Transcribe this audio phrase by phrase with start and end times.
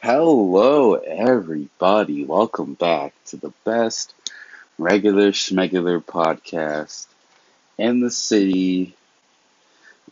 [0.00, 2.24] Hello, everybody.
[2.24, 4.14] Welcome back to the best
[4.78, 7.08] regular schmegular podcast
[7.78, 8.94] in the city,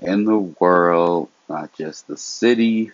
[0.00, 1.28] in the world.
[1.48, 2.90] Not just the city,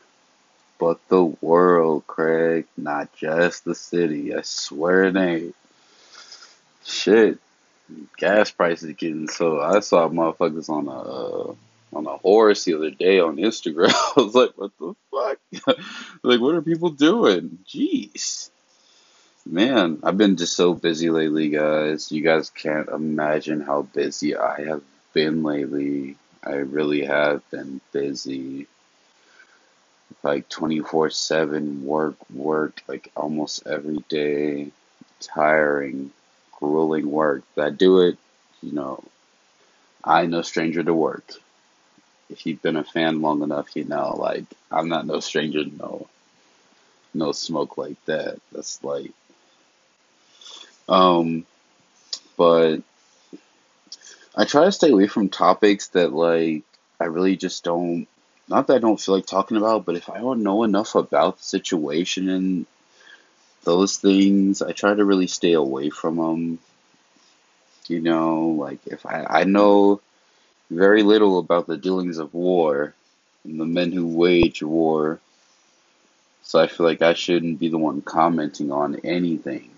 [0.78, 2.66] but the world, Craig.
[2.77, 4.34] Not just the city.
[4.34, 5.56] I swear it ain't.
[6.84, 7.38] Shit,
[8.18, 9.62] gas prices getting so.
[9.62, 13.93] I saw motherfuckers on a on a horse the other day on Instagram.
[14.16, 15.77] I was like, what the fuck?
[16.22, 17.58] like, what are people doing?
[17.66, 18.50] Jeez.
[19.44, 22.12] Man, I've been just so busy lately, guys.
[22.12, 26.17] You guys can't imagine how busy I have been lately.
[26.44, 28.68] I really have been busy.
[30.22, 34.70] Like 24/7 work, work, like almost every day.
[35.20, 36.12] Tiring,
[36.53, 37.42] grueling work.
[37.56, 38.19] But I do it,
[38.62, 39.03] you know,
[40.05, 41.33] I no stranger to work.
[42.33, 45.77] If you've been a fan long enough, you know, like, I'm not no stranger to
[45.77, 46.06] no,
[47.14, 48.41] no smoke like that.
[48.53, 49.12] That's like,
[50.89, 51.47] um,
[52.37, 52.79] but
[54.34, 56.65] I try to stay away from topics that like
[56.98, 58.06] I really just don't
[58.49, 61.39] not that I don't feel like talking about, but if I don't know enough about
[61.39, 62.67] the situation and
[63.65, 66.59] those things, I try to really stay away from them.
[67.89, 70.01] You know, like if I I know
[70.73, 72.95] very little about the dealings of war
[73.45, 75.20] and the men who wage war,
[76.42, 79.70] so I feel like I shouldn't be the one commenting on anything,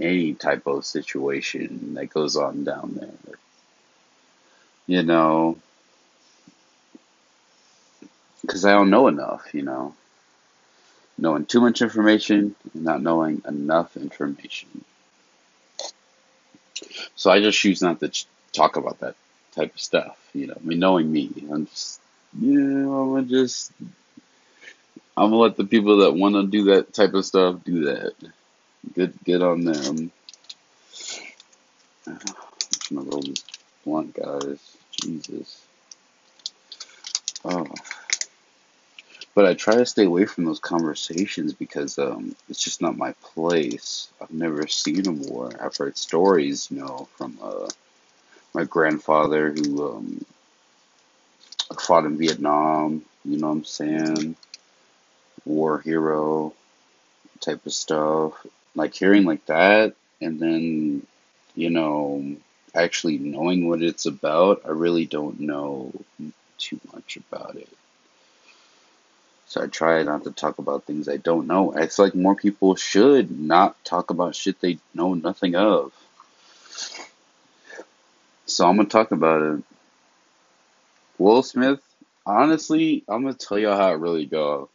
[0.00, 3.38] any type of situation that goes on down there.
[4.86, 5.58] You know,
[8.42, 9.94] because I don't know enough, you know.
[11.16, 14.84] Knowing too much information and not knowing enough information.
[17.14, 19.16] So I just choose not to ch- talk about that
[19.52, 20.54] type of stuff, you know.
[20.56, 22.00] I mean, knowing me, I'm just,
[22.38, 23.72] you know, I'm gonna just,
[25.16, 28.14] I'm gonna let the people that want to do that type of stuff do that.
[28.94, 30.10] Good, good on them.
[32.90, 33.22] Gonna roll
[33.84, 34.76] blunt, guys.
[34.90, 35.62] Jesus.
[37.44, 37.66] Oh.
[39.34, 43.12] But I try to stay away from those conversations because um, it's just not my
[43.22, 44.08] place.
[44.20, 45.52] I've never seen a war.
[45.60, 47.68] I've heard stories, you know, from uh,
[48.54, 50.24] my grandfather who um,
[51.78, 53.04] fought in Vietnam.
[53.24, 54.36] You know what I'm saying?
[55.44, 56.52] War hero
[57.40, 58.34] type of stuff.
[58.74, 61.06] Like hearing like that, and then
[61.54, 62.36] you know
[62.74, 64.62] actually knowing what it's about.
[64.64, 65.92] I really don't know
[66.58, 67.68] too much about it.
[69.46, 71.74] So I try not to talk about things I don't know.
[71.74, 75.92] I feel like more people should not talk about shit they know nothing of.
[78.54, 79.64] So I'm gonna talk about it.
[81.18, 81.80] Will Smith,
[82.26, 84.68] honestly, I'm gonna tell y'all how it really go.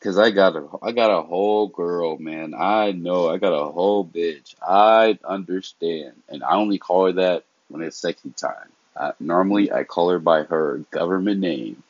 [0.00, 2.54] Cause I got a, I got a whole girl, man.
[2.56, 4.54] I know, I got a whole bitch.
[4.62, 8.68] I understand, and I only call her that when it's sexy time.
[8.96, 11.82] I, normally, I call her by her government name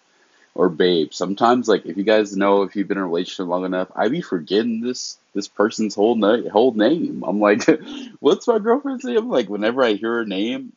[0.55, 1.13] or babe.
[1.15, 4.09] Sometimes, like if you guys know if you've been in a relationship long enough, I
[4.09, 7.25] be forgetting this this person's whole na- whole name.
[7.27, 7.63] I'm like,
[8.21, 9.29] what's my girlfriend's name?
[9.29, 10.73] Like whenever I hear her name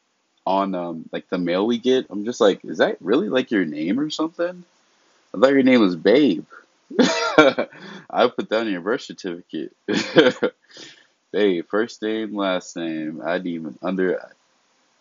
[0.45, 3.65] on um like the mail we get, I'm just like, is that really like your
[3.65, 4.63] name or something?
[5.33, 6.45] I thought your name was Babe.
[6.99, 9.75] I put on your birth certificate.
[11.31, 13.21] Babe, first name, last name.
[13.23, 14.29] I didn't even under.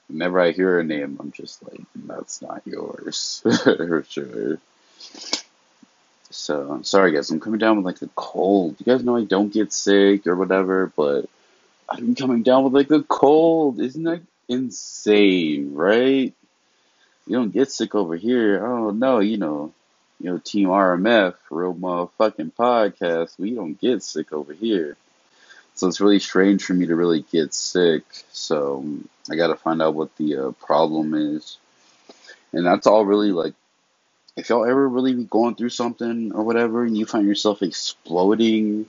[0.09, 4.59] Whenever I hear her name, I'm just like, that's not yours for sure.
[6.31, 7.31] So I'm sorry, guys.
[7.31, 8.77] I'm coming down with like a cold.
[8.79, 11.29] You guys know I don't get sick or whatever, but
[11.89, 13.81] I'm coming down with like a cold.
[13.81, 16.35] Isn't that insane, right?
[17.27, 18.67] You don't get sick over here.
[18.67, 19.73] Oh no, you know,
[20.19, 23.39] you know, Team RMF, real motherfucking podcast.
[23.39, 24.97] We don't get sick over here.
[25.75, 28.03] So it's really strange for me to really get sick.
[28.33, 28.85] So
[29.31, 31.57] I got to find out what the uh, problem is.
[32.53, 33.55] And that's all really like
[34.37, 38.89] if y'all ever really be going through something or whatever and you find yourself exploding,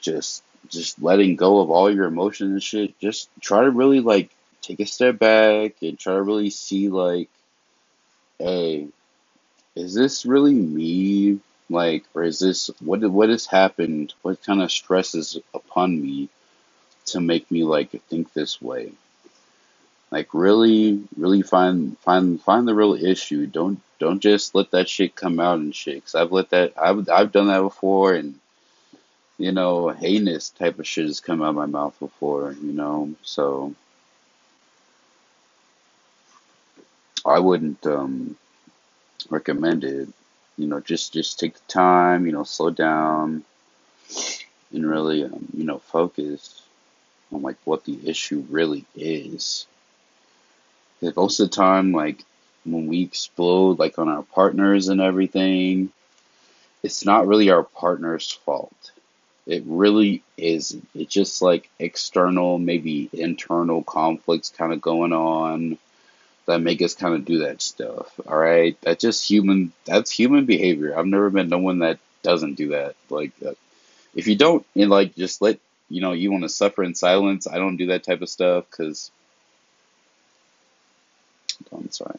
[0.00, 4.30] just just letting go of all your emotions and shit, just try to really like
[4.66, 7.28] take a step back and try to really see like,
[8.38, 8.88] hey,
[9.74, 11.40] is this really me?
[11.70, 14.14] Like, or is this what what has happened?
[14.22, 16.28] What kind of stress is upon me
[17.06, 18.92] to make me like think this way?
[20.10, 23.46] Like really, really find find find the real issue.
[23.46, 26.04] Don't don't just let that shit come out and shit.
[26.04, 28.38] Cause I've let that I've I've done that before, and
[29.38, 32.52] you know, heinous type of shit has come out of my mouth before.
[32.52, 33.74] You know, so
[37.26, 38.36] I wouldn't um
[39.30, 40.08] recommend it.
[40.58, 42.26] You know, just just take the time.
[42.26, 43.44] You know, slow down.
[44.72, 46.62] and really, um, you know, focus
[47.32, 49.66] on like what the issue really is.
[51.00, 52.24] Because most of the time, like
[52.64, 55.90] when we explode, like on our partners and everything,
[56.82, 58.92] it's not really our partner's fault.
[59.46, 60.88] It really isn't.
[60.94, 65.78] It's just like external, maybe internal conflicts kind of going on
[66.46, 68.12] that make us kind of do that stuff.
[68.26, 69.72] All right, that's just human.
[69.84, 70.98] That's human behavior.
[70.98, 72.96] I've never met no one that doesn't do that.
[73.10, 73.52] Like, uh,
[74.14, 75.58] if you don't, and like, just let
[75.90, 77.46] you know you want to suffer in silence.
[77.46, 79.10] I don't do that type of stuff because.
[81.72, 82.18] I'm sorry.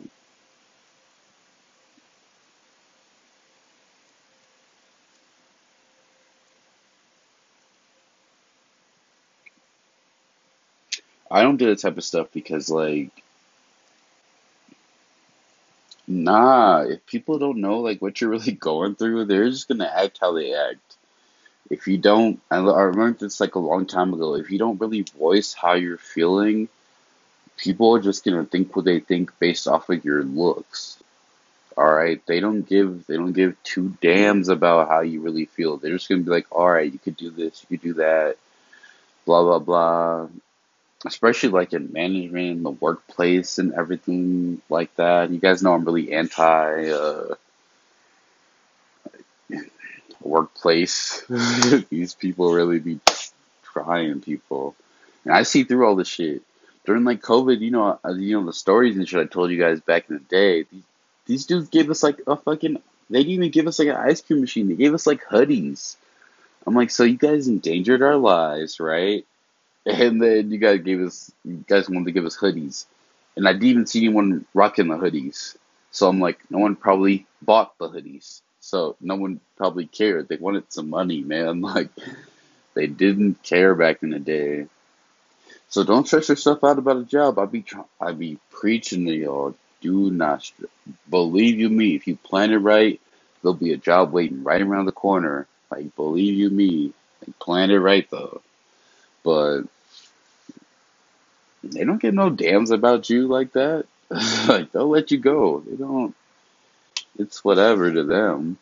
[11.29, 13.11] I don't do that type of stuff because like
[16.07, 20.19] nah, if people don't know like what you're really going through, they're just gonna act
[20.21, 20.95] how they act.
[21.69, 24.35] If you don't, I I remember this like a long time ago.
[24.35, 26.69] If you don't really voice how you're feeling,
[27.57, 30.97] people are just gonna think what they think based off of your looks.
[31.75, 35.77] All right, they don't give they don't give two damns about how you really feel.
[35.77, 38.37] They're just gonna be like, all right, you could do this, you could do that,
[39.25, 40.27] blah blah blah.
[41.05, 45.29] Especially like in management, the workplace, and everything like that.
[45.29, 47.35] You guys know I'm really anti uh,
[50.21, 51.23] workplace.
[51.89, 52.99] These people really be
[53.63, 54.75] trying people,
[55.23, 56.41] and I see through all this shit.
[56.85, 59.59] During like COVID, you know, uh, you know the stories and shit I told you
[59.59, 60.63] guys back in the day.
[60.63, 60.83] These,
[61.25, 62.81] these dudes gave us like a fucking.
[63.09, 64.67] They didn't even give us like an ice cream machine.
[64.67, 65.95] They gave us like hoodies.
[66.65, 69.25] I'm like, so you guys endangered our lives, right?
[69.87, 72.87] And then you guys gave us, you guys wanted to give us hoodies.
[73.37, 75.57] And I didn't even see anyone rocking the hoodies.
[75.91, 78.41] So I'm like, no one probably bought the hoodies.
[78.61, 80.29] So no one probably cared.
[80.29, 81.61] They wanted some money, man.
[81.63, 81.89] Like,
[82.75, 84.67] they didn't care back in the day.
[85.69, 87.39] So don't stress yourself out about a job.
[87.39, 89.55] I be try- I be preaching to y'all.
[89.81, 90.65] Do not str-
[91.09, 91.95] believe you me.
[91.95, 93.01] If you plan it right,
[93.41, 95.47] there'll be a job waiting right around the corner.
[95.71, 96.93] Like believe you me.
[97.25, 98.41] Like, plan it right though.
[99.23, 99.63] But
[101.71, 103.85] they don't give no damns about you like that.
[104.47, 105.59] like they'll let you go.
[105.59, 106.15] They don't.
[107.17, 108.57] It's whatever to them.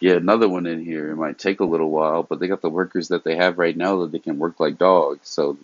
[0.00, 1.10] Get another one in here.
[1.10, 3.76] It might take a little while, but they got the workers that they have right
[3.76, 5.28] now that they can work like dogs.
[5.28, 5.58] So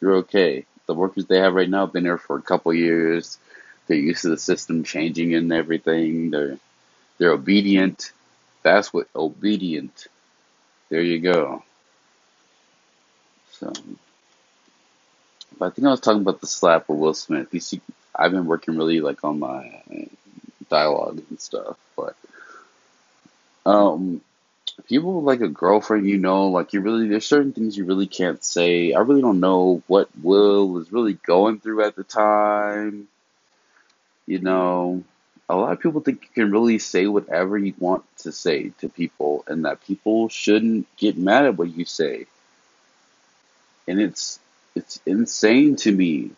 [0.00, 0.64] you're okay.
[0.86, 3.38] The workers they have right now have been there for a couple years.
[3.86, 6.30] They're used to the system changing and everything.
[6.30, 6.58] They're
[7.18, 8.12] they're obedient.
[8.62, 10.08] That's what obedient.
[10.88, 11.62] There you go.
[13.52, 13.72] So,
[15.64, 17.48] I think I was talking about the slap with Will Smith.
[17.52, 17.80] You see,
[18.14, 19.82] I've been working really like on my
[20.68, 22.16] dialogue and stuff, but
[23.66, 24.20] um,
[24.88, 28.44] people like a girlfriend, you know, like you really there's certain things you really can't
[28.44, 28.92] say.
[28.92, 33.08] I really don't know what Will was really going through at the time.
[34.26, 35.02] You know,
[35.48, 38.88] a lot of people think you can really say whatever you want to say to
[38.88, 42.26] people, and that people shouldn't get mad at what you say.
[43.86, 44.38] And it's
[44.74, 46.30] it's insane to me.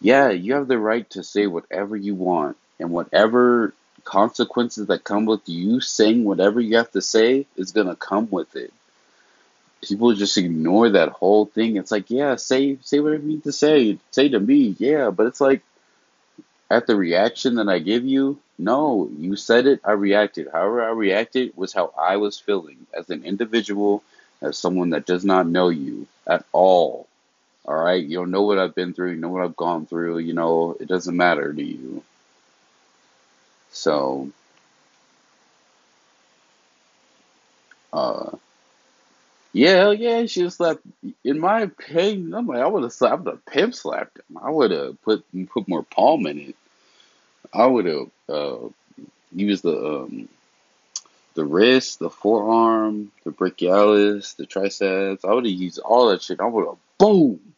[0.00, 3.74] Yeah, you have the right to say whatever you want, and whatever
[4.04, 8.54] consequences that come with you saying whatever you have to say is gonna come with
[8.56, 8.72] it.
[9.82, 11.76] People just ignore that whole thing.
[11.76, 13.98] It's like, yeah, say say whatever you need to say.
[14.10, 15.62] Say to me, yeah, but it's like
[16.70, 20.48] at the reaction that I give you, no, you said it, I reacted.
[20.52, 24.02] However I reacted was how I was feeling as an individual,
[24.42, 27.06] as someone that does not know you at all.
[27.66, 30.18] All right, you don't know what I've been through, you know what I've gone through,
[30.18, 32.02] you know, it doesn't matter to you.
[33.70, 34.30] So,
[37.92, 38.36] uh,
[39.52, 40.82] yeah, hell yeah, she was slapped.
[41.24, 44.38] In my opinion, I'm like, I would have slapped the pimp slapped him.
[44.42, 46.56] I would have put put more palm in it.
[47.52, 48.68] I would have uh,
[49.32, 50.28] used the um,
[51.34, 55.24] the wrist, the forearm, the brachialis, the triceps.
[55.24, 56.40] I would have used all that shit.
[56.40, 57.53] I would have boom.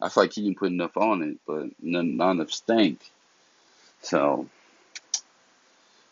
[0.00, 3.00] I feel like he didn't put enough on it, but not, enough stank.
[4.02, 4.48] So.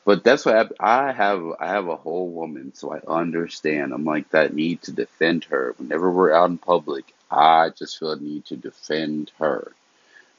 [0.04, 1.42] But that's what I, I have.
[1.60, 3.92] I have a whole woman, so I understand.
[3.92, 5.74] I'm like that need to defend her.
[5.76, 9.72] Whenever we're out in public, I just feel a need to defend her,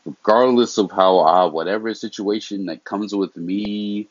[0.06, 4.08] regardless of how I, whatever situation that comes with me.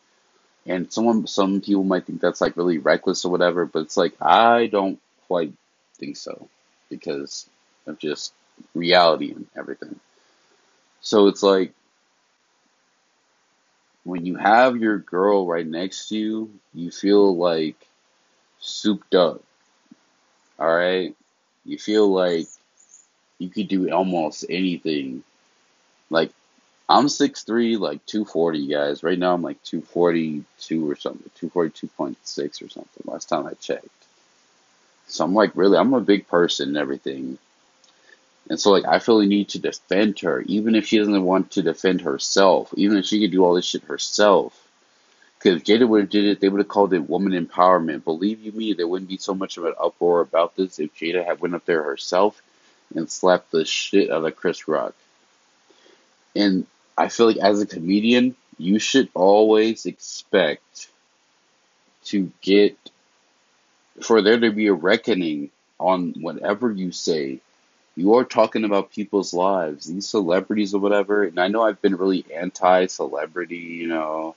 [0.65, 4.15] And someone, some people might think that's like really reckless or whatever, but it's like
[4.21, 5.53] I don't quite
[5.97, 6.49] think so
[6.89, 7.49] because
[7.87, 8.33] of just
[8.75, 9.99] reality and everything.
[11.01, 11.73] So it's like
[14.05, 17.77] when you have your girl right next to you, you feel like
[18.61, 19.43] souped up.
[20.59, 21.15] All right,
[21.65, 22.47] you feel like
[23.39, 25.23] you could do almost anything.
[26.11, 26.33] Like
[26.89, 29.03] I'm six three, like two forty, guys.
[29.03, 32.69] Right now I'm like two forty two or something, two forty two point six or
[32.69, 33.05] something.
[33.05, 33.89] Last time I checked.
[35.07, 37.39] So I'm like really, I'm a big person and everything.
[38.49, 41.53] And so like I feel the need to defend her, even if she doesn't want
[41.53, 44.69] to defend herself, even if she could do all this shit herself.
[45.39, 48.05] Because if Jada would have did it, they would have called it woman empowerment.
[48.05, 51.25] Believe you me, there wouldn't be so much of an uproar about this if Jada
[51.25, 52.41] had went up there herself
[52.95, 54.95] and slapped the shit out of Chris Rock.
[56.35, 60.89] And I feel like as a comedian, you should always expect
[62.07, 62.77] to get
[64.03, 67.41] for there to be a reckoning on whatever you say.
[67.99, 71.25] You are talking about people's lives, these celebrities or whatever.
[71.25, 74.37] And I know I've been really anti celebrity, you know,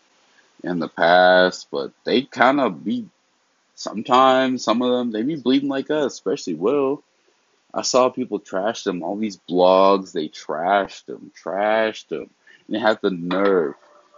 [0.64, 3.08] in the past, but they kind of be
[3.76, 7.04] sometimes, some of them, they be bleeding like us, especially Will.
[7.72, 12.32] I saw people trash them, all these blogs, they trashed them, trashed them.
[12.66, 13.76] And they had the nerve,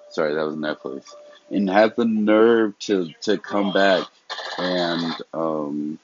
[0.10, 1.14] sorry, that was Netflix,
[1.52, 4.08] and had the nerve to, to come back
[4.58, 6.00] and um,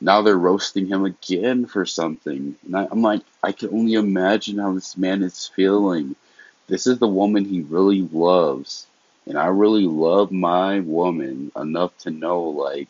[0.00, 2.56] now they're roasting him again for something.
[2.64, 6.16] And I, I'm like, I can only imagine how this man is feeling.
[6.66, 8.86] This is the woman he really loves.
[9.26, 12.88] And I really love my woman enough to know, like,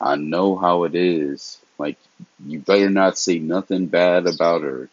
[0.00, 1.58] I know how it is.
[1.78, 1.98] Like,
[2.44, 4.88] you better not say nothing bad about her.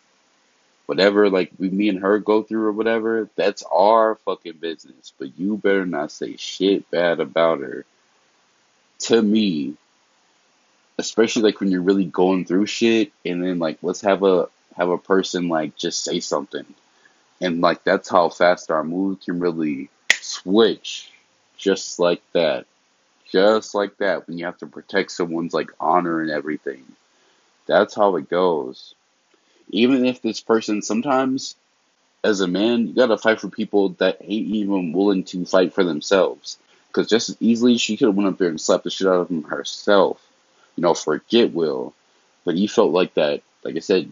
[0.85, 5.13] Whatever, like, we, me and her go through or whatever, that's our fucking business.
[5.17, 7.85] But you better not say shit bad about her
[8.99, 9.75] to me,
[10.97, 14.89] especially like when you're really going through shit, and then like let's have a have
[14.89, 16.65] a person like just say something,
[17.41, 21.11] and like that's how fast our mood can really switch,
[21.57, 22.65] just like that,
[23.31, 24.27] just like that.
[24.27, 26.83] When you have to protect someone's like honor and everything,
[27.65, 28.95] that's how it goes.
[29.69, 31.55] Even if this person sometimes
[32.23, 35.83] as a man, you gotta fight for people that ain't even willing to fight for
[35.83, 36.57] themselves.
[36.87, 39.15] Because just as easily, she could have went up there and slapped the shit out
[39.15, 40.21] of him herself.
[40.75, 41.93] You know, forget Will.
[42.45, 44.11] But he felt like that, like I said,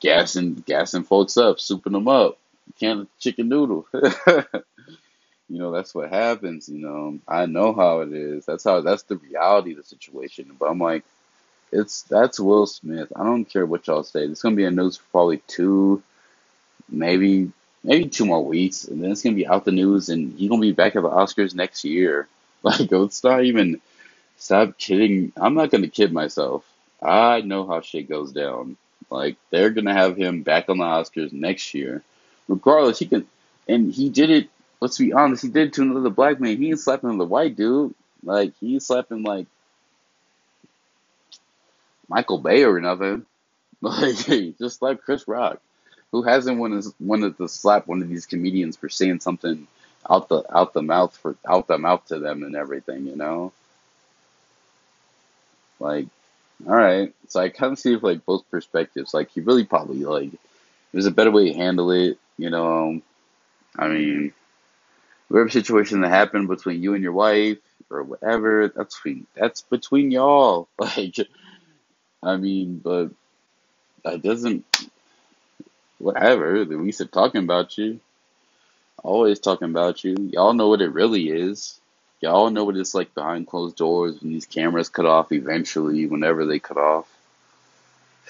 [0.00, 2.38] gassing, gassing folks up, souping them up.
[2.78, 3.86] Can of chicken noodle.
[3.94, 6.68] you know, that's what happens.
[6.68, 8.46] You know, I know how it is.
[8.46, 8.80] That's how.
[8.80, 10.56] That's the reality of the situation.
[10.58, 11.04] But I'm like,
[11.72, 13.12] it's that's Will Smith.
[13.16, 14.24] I don't care what y'all say.
[14.24, 16.02] It's gonna be in news for probably two,
[16.88, 17.52] maybe
[17.84, 20.60] maybe two more weeks, and then it's gonna be out the news, and he's gonna
[20.60, 22.28] be back at the Oscars next year.
[22.64, 23.80] Like, let's not even
[24.36, 25.32] stop kidding.
[25.36, 26.64] I'm not gonna kid myself.
[27.00, 28.76] I know how shit goes down.
[29.10, 32.02] Like, they're gonna have him back on the Oscars next year,
[32.48, 32.98] regardless.
[32.98, 33.26] He can,
[33.68, 34.48] and he did it.
[34.80, 36.56] Let's be honest, he did it to another black man.
[36.56, 37.94] He ain't slapping another white dude.
[38.24, 39.46] Like, he's slapping like
[42.08, 43.26] Michael Bay or nothing.
[43.84, 44.14] Like,
[44.60, 45.60] just like Chris Rock.
[46.12, 49.66] Who hasn't wanted wanted to slap one of these comedians for saying something
[50.08, 53.52] out the out the mouth for out the mouth to them and everything, you know?
[55.82, 56.06] Like,
[56.66, 57.12] all right.
[57.28, 59.12] So I kind of see like both perspectives.
[59.14, 60.30] Like, he really probably like
[60.92, 63.00] there's a better way to handle it, you know?
[63.78, 64.32] I mean,
[65.28, 67.58] whatever situation that happened between you and your wife
[67.90, 70.68] or whatever, that's between that's between y'all.
[70.78, 71.16] Like,
[72.22, 73.10] I mean, but
[74.04, 74.64] that doesn't
[75.98, 76.64] whatever.
[76.64, 78.00] We said talking about you.
[79.02, 80.14] Always talking about you.
[80.32, 81.80] Y'all know what it really is.
[82.22, 86.46] Y'all know what it's like behind closed doors when these cameras cut off eventually, whenever
[86.46, 87.12] they cut off.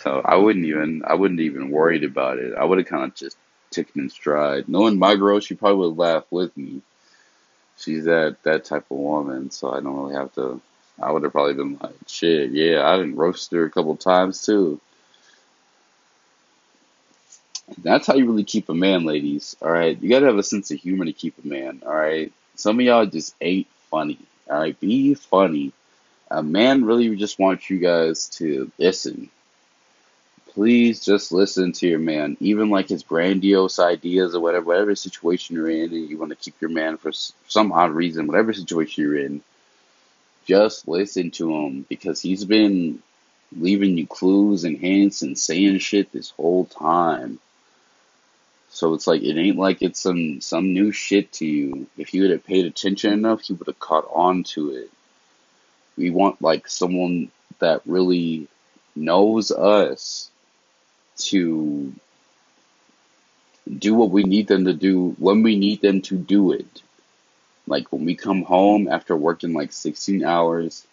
[0.03, 2.55] So I wouldn't even I wouldn't even worried about it.
[2.55, 3.37] I would have kind of just
[3.71, 4.67] taken in stride.
[4.67, 6.81] Knowing my girl, she probably would laugh with me.
[7.77, 10.63] She's that that type of woman, so I don't really have to.
[11.01, 14.45] I would have probably been like, shit, yeah, I didn't roast her a couple times
[14.47, 14.81] too.
[17.79, 19.55] That's how you really keep a man, ladies.
[19.61, 21.83] All right, you gotta have a sense of humor to keep a man.
[21.85, 24.19] All right, some of y'all just ain't funny.
[24.51, 25.73] All right, be funny.
[26.31, 29.31] A man really just wants you guys to listen.
[30.49, 35.57] Please just listen to your man, even like his grandiose ideas or whatever, whatever situation
[35.57, 37.13] you're in, and you want to keep your man for
[37.49, 39.43] some odd reason, whatever situation you're in.
[40.47, 43.03] Just listen to him because he's been
[43.57, 47.39] leaving you clues and hints and saying shit this whole time.
[48.73, 51.87] So it's like it ain't like it's some some new shit to you.
[51.99, 54.91] If you would have paid attention enough, you would have caught on to it.
[55.97, 58.49] We want like someone that really
[58.97, 60.31] knows us
[61.19, 61.93] to
[63.79, 66.83] do what we need them to do when we need them to do it.
[67.67, 70.87] Like when we come home after working like 16 hours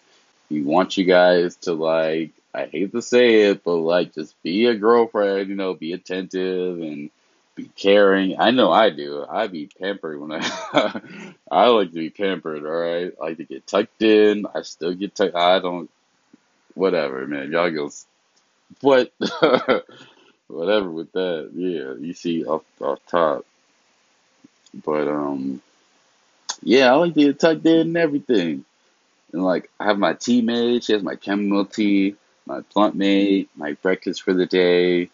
[0.49, 4.65] we want you guys to like I hate to say it, but like just be
[4.65, 7.11] a girlfriend, you know, be attentive and
[7.55, 8.39] be caring.
[8.39, 9.25] I know I do.
[9.29, 13.13] I be pampered when I I like to be pampered, all right?
[13.19, 14.45] I like to get tucked in.
[14.53, 15.89] I still get tucked I don't
[16.73, 17.51] whatever, man.
[17.51, 17.91] Y'all go
[18.81, 19.11] what
[20.47, 21.51] whatever with that.
[21.53, 23.45] Yeah, you see off off top.
[24.73, 25.61] But um
[26.61, 28.65] yeah, I like to get tucked in and everything.
[29.33, 32.15] And like I have my tea made, she has my chamomile tea,
[32.45, 35.09] my blunt made, my breakfast for the day,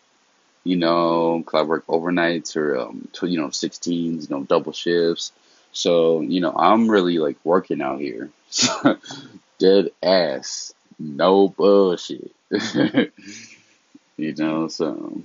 [0.65, 4.73] you know, 'cause I work overnights or um tw- you know, sixteens, you know, double
[4.73, 5.33] shifts.
[5.73, 8.31] So, you know, I'm really like working out here.
[9.59, 10.73] Dead ass.
[10.99, 12.31] No bullshit.
[14.17, 15.21] you know, so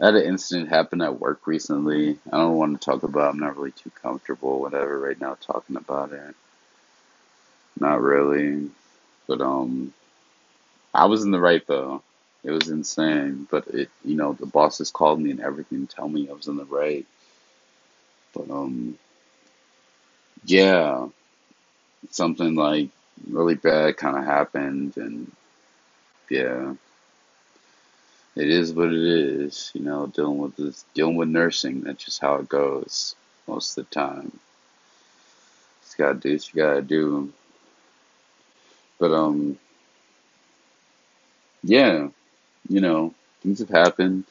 [0.00, 2.18] I had an incident happen at work recently.
[2.32, 3.34] I don't want to talk about.
[3.34, 6.34] I'm not really too comfortable, whatever, right now talking about it.
[7.78, 8.70] Not really,
[9.26, 9.92] but um,
[10.94, 12.02] I was in the right though.
[12.46, 16.30] It was insane, but it, you know, the bosses called me and everything, tell me
[16.30, 17.06] I was in the right.
[18.34, 18.98] But um,
[20.44, 21.08] yeah,
[22.10, 22.90] something like
[23.30, 25.32] really bad kind of happened, and
[26.30, 26.74] yeah,
[28.36, 29.72] it is what it is.
[29.74, 31.82] You know, dealing with this, dealing with nursing.
[31.82, 33.16] That's just how it goes
[33.48, 34.38] most of the time.
[35.82, 37.32] Just gotta do what you gotta do.
[38.98, 39.58] But um,
[41.62, 42.08] yeah,
[42.68, 44.24] you know, things have happened.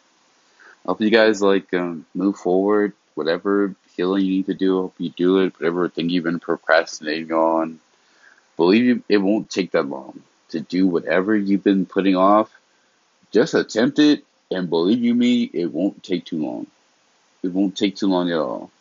[0.86, 2.94] I hope you guys like um, move forward.
[3.15, 5.60] Whatever healing you need to do, I hope you do it.
[5.60, 7.80] Whatever thing you've been procrastinating on,
[8.58, 12.51] believe you, it won't take that long to do whatever you've been putting off.
[13.32, 16.68] Just attempt it, and believe you me, it won't take too long.
[17.44, 18.72] It won't take too long at all.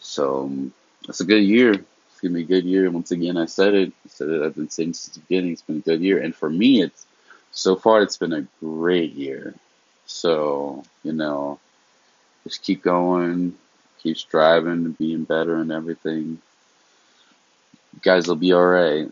[0.00, 0.72] So um,
[1.08, 1.72] it's a good year.
[1.72, 2.90] It's gonna be a good year.
[2.90, 3.92] Once again, I said it.
[4.04, 4.42] I said it.
[4.42, 5.52] I've been saying since the beginning.
[5.52, 7.06] It's been a good year, and for me, it's
[7.54, 9.54] so far it's been a great year.
[10.06, 11.58] So you know,
[12.42, 13.56] just keep going,
[14.02, 16.40] keep striving, and being better, and everything.
[17.94, 19.08] You guys will be all right.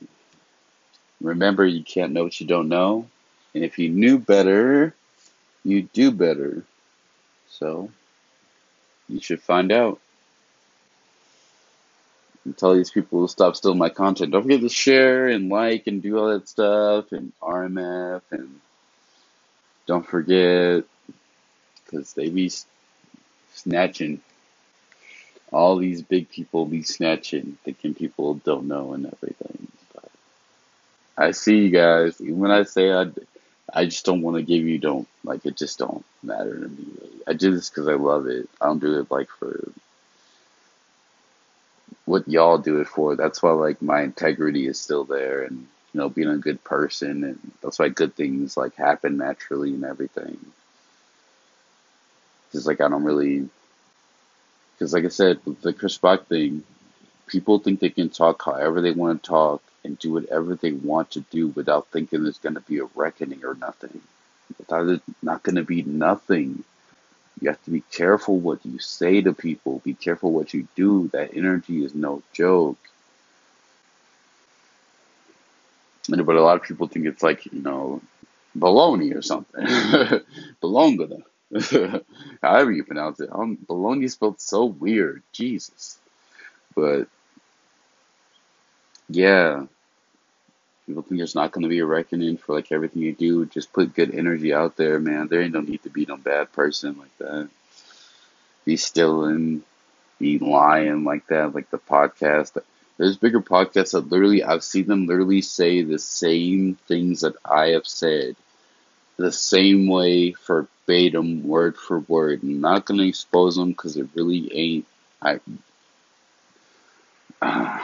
[1.21, 3.09] Remember, you can't know what you don't know,
[3.55, 4.95] and if you knew better,
[5.65, 6.65] you do better.
[7.49, 7.91] So
[9.09, 10.01] you should find out.
[12.45, 14.33] And tell these people to stop stealing my content.
[14.33, 18.61] Don't forget to share and like and do all that stuff and RMF and
[19.87, 20.85] don't forget
[21.87, 22.51] because they be
[23.55, 24.21] snatching
[25.53, 30.11] all these big people be snatching thinking people don't know and everything but
[31.19, 33.07] i see you guys even when i say i
[33.75, 36.87] i just don't want to give you don't like it just don't matter to me
[37.01, 37.23] really.
[37.27, 39.69] i do this because i love it i don't do it like for
[42.05, 46.01] what y'all do it for that's why like my integrity is still there and you
[46.01, 50.39] know being a good person and that's why good things like happen naturally and everything
[52.53, 53.49] just like i don't really
[54.75, 56.65] because like i said with the chris Rock thing
[57.27, 61.13] people think they can talk however they want to talk and do whatever they want
[61.13, 64.01] to do without thinking there's going to be a reckoning or nothing.
[64.59, 66.65] Without it not going to be nothing.
[67.41, 69.81] You have to be careful what you say to people.
[69.85, 71.09] Be careful what you do.
[71.13, 72.79] That energy is no joke.
[76.09, 78.01] And but a lot of people think it's like you know,
[78.57, 79.67] baloney or something.
[80.61, 81.25] Bologna.
[82.43, 83.29] However you pronounce it.
[83.33, 83.59] Um,
[84.03, 85.23] is spelled so weird.
[85.33, 85.99] Jesus.
[86.75, 87.09] But
[89.09, 89.67] yeah,
[90.87, 93.47] People think there's not going to be a reckoning for like everything you do.
[93.47, 95.29] Just put good energy out there, man.
[95.29, 97.49] There ain't no need to be no bad person like that.
[98.65, 99.63] Be stealing,
[100.19, 102.59] be lying like that, like the podcast.
[102.99, 107.69] There's bigger podcasts that literally I've seen them literally say the same things that I
[107.69, 108.37] have said,
[109.17, 112.43] the same way verbatim, word for word.
[112.43, 114.87] I'm not gonna expose them because it really ain't.
[115.21, 115.41] I.
[117.45, 117.81] Uh,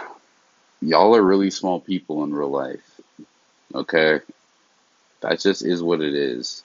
[0.80, 3.00] y'all are really small people in real life.
[3.74, 4.20] Okay?
[5.20, 6.62] That just is what it is.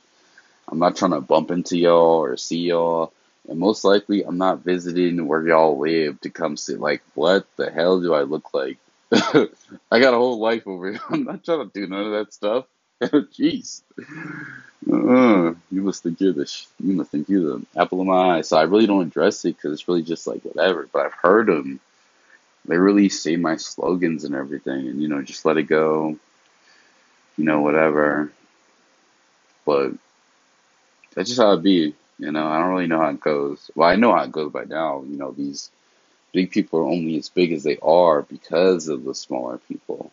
[0.69, 3.12] I'm not trying to bump into y'all or see y'all.
[3.49, 6.76] And most likely, I'm not visiting where y'all live to come see.
[6.76, 8.78] Like, what the hell do I look like?
[9.12, 11.02] I got a whole life over here.
[11.10, 12.65] I'm not trying to do none of that stuff.
[13.02, 13.82] Jeez.
[14.89, 18.38] Uh, you must think you're the sh- you must think you're the apple of my
[18.38, 18.41] eye.
[18.41, 20.88] So I really don't address it because it's really just like whatever.
[20.91, 21.80] But I've heard them
[22.65, 26.17] they really say my slogans and everything, and you know, just let it go,
[27.38, 28.32] you know, whatever.
[29.65, 29.93] But
[31.13, 32.47] that's just how it be, you know.
[32.47, 33.69] I don't really know how it goes.
[33.76, 35.04] Well, I know how it goes by now.
[35.04, 35.71] You know, these
[36.32, 40.12] big people are only as big as they are because of the smaller people.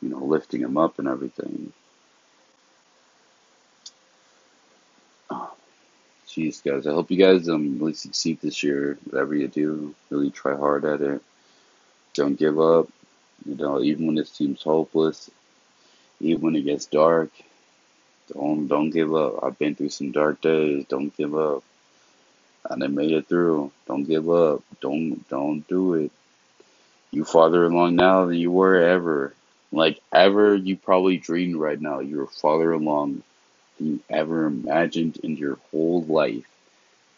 [0.00, 1.72] You know, lifting them up and everything.
[6.32, 8.98] Jeez, guys, I hope you guys um really succeed this year.
[9.04, 11.22] Whatever you do, really try hard at it.
[12.14, 12.88] Don't give up.
[13.44, 15.30] You know, even when it seems hopeless,
[16.20, 17.30] even when it gets dark,
[18.32, 19.44] don't don't give up.
[19.44, 20.86] I've been through some dark days.
[20.88, 21.62] Don't give up.
[22.70, 23.72] And I made it through.
[23.86, 24.62] Don't give up.
[24.80, 26.12] Don't don't do it.
[27.10, 29.34] You farther along now than you were ever.
[29.70, 32.00] Like ever you probably dreamed right now.
[32.00, 33.22] You're farther along
[33.84, 36.46] you ever imagined in your whole life.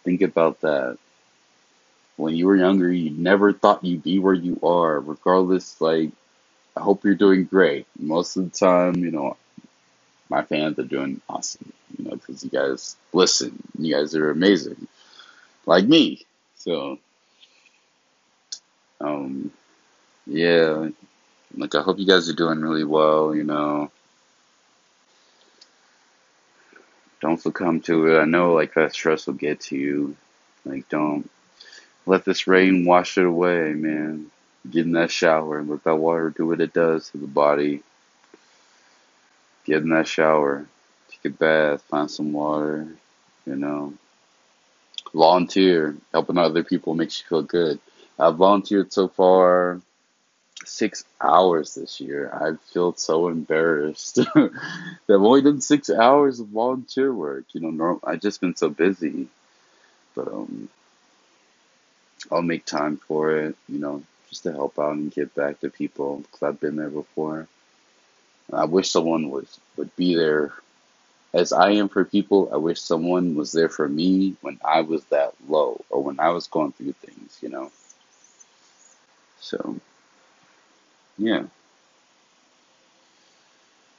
[0.05, 0.99] Think about that.
[2.17, 6.11] When you were younger, you never thought you'd be where you are, regardless like
[6.77, 7.87] I hope you're doing great.
[7.99, 9.37] Most of the time, you know,
[10.29, 13.63] my fans are doing awesome, you know, because you guys listen.
[13.79, 14.89] You guys are amazing,
[15.67, 16.27] like me.
[16.57, 16.99] So,
[19.01, 19.53] um,
[20.27, 20.89] yeah,
[21.57, 23.35] like I hope you guys are doing really well.
[23.35, 23.91] You know,
[27.25, 28.21] don't succumb to it.
[28.21, 30.15] I know like that stress will get to you.
[30.67, 31.31] Like, don't
[32.05, 34.31] let this rain wash it away, man.
[34.71, 37.83] Get in that shower and let that water do what it does to the body.
[39.65, 40.67] Get in that shower,
[41.09, 42.89] take a bath, find some water,
[43.47, 43.95] you know.
[45.15, 45.97] Volunteer.
[46.13, 47.81] Helping other people makes you feel good.
[48.19, 49.81] I've volunteered so far
[50.67, 52.31] six hours this year.
[52.33, 54.53] I feel so embarrassed that
[55.09, 57.45] I've only done six hours of volunteer work.
[57.53, 59.29] You know, norm- I've just been so busy,
[60.15, 60.69] but um,
[62.31, 63.57] I'll make time for it.
[63.69, 66.91] You know, just to help out and give back to people because I've been there
[66.91, 67.49] before.
[68.53, 70.53] I wish someone was would be there
[71.33, 72.51] as I am for people.
[72.53, 76.31] I wish someone was there for me when I was that low or when I
[76.31, 77.39] was going through things.
[77.43, 77.73] You know,
[79.41, 79.77] so
[81.19, 81.45] yeah,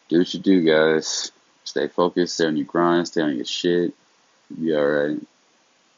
[0.10, 1.32] do what you do, guys.
[1.64, 3.94] Stay focused, stay on your grind, stay on your shit.
[4.50, 5.22] You'll be alright.